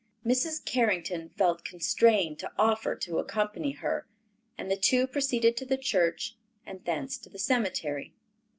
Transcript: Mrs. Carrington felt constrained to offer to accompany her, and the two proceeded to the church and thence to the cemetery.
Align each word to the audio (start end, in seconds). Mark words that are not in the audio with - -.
Mrs. 0.25 0.65
Carrington 0.65 1.29
felt 1.29 1.63
constrained 1.63 2.39
to 2.39 2.51
offer 2.57 2.95
to 2.95 3.19
accompany 3.19 3.73
her, 3.73 4.07
and 4.57 4.71
the 4.71 4.75
two 4.75 5.05
proceeded 5.05 5.55
to 5.57 5.65
the 5.67 5.77
church 5.77 6.37
and 6.65 6.83
thence 6.85 7.19
to 7.19 7.29
the 7.29 7.37
cemetery. 7.37 8.11